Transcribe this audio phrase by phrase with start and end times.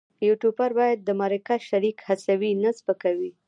[0.27, 3.31] یوټوبر باید د مرکه شریک هڅوي نه سپکوي.